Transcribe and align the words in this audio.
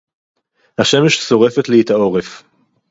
השמש 0.77 1.15
שורפת 1.17 1.69
לי 1.69 1.81
את 1.81 1.89
העורף. 1.89 2.43